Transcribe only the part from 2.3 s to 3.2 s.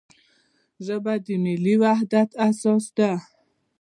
اساس ده.